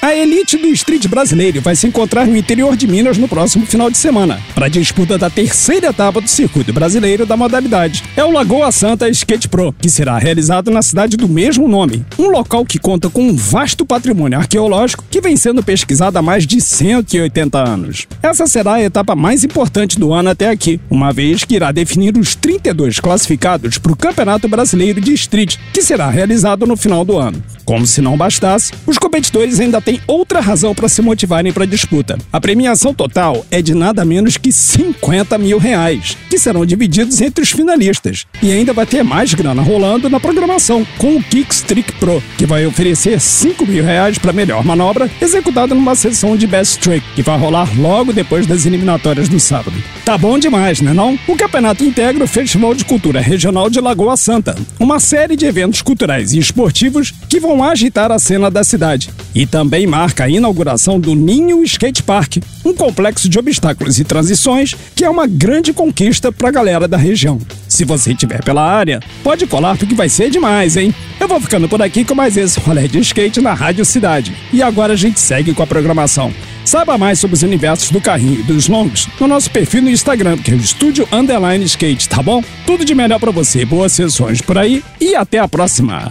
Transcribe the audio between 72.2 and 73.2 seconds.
esse rolê de